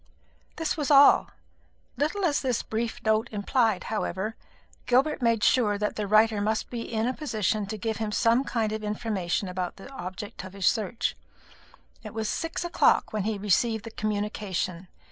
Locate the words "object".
9.91-10.43